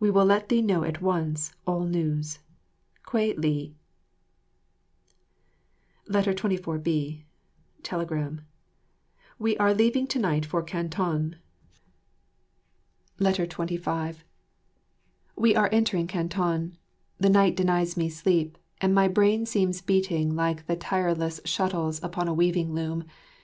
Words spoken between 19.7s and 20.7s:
beating like